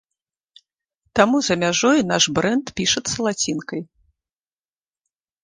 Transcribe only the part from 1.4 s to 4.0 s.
за мяжой наш брэнд пішацца лацінкай.